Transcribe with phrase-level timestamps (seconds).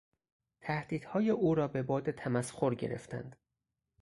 [0.61, 3.35] تهدیدهای او را به باد تمسخر گرفتند.